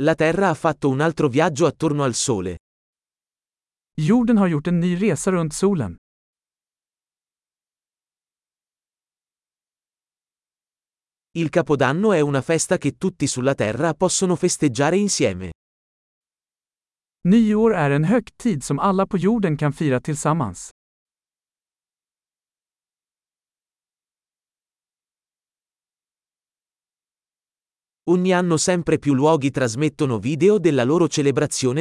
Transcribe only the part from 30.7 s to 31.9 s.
loro celebrazione